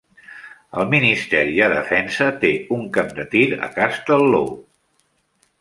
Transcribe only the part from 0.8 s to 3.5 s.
Ministeri de Defensa té un camp de tir